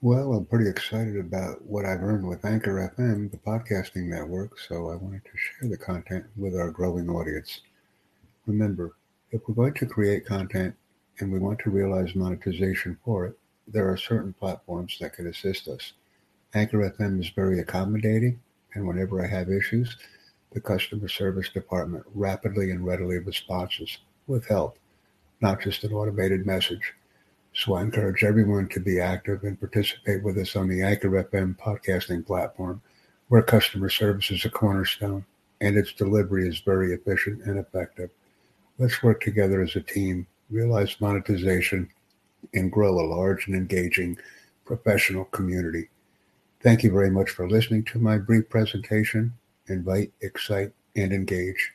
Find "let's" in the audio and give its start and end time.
38.78-39.02